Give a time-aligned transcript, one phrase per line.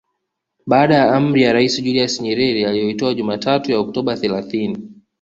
[0.65, 4.91] Baada ya amri ya Rais Julius Nyerere aliyoitoa Jumatatu ya Oktoba thelathini